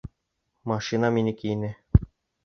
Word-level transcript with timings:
Машина 0.69 1.07
минеке 1.15 1.47
ине! 1.53 1.71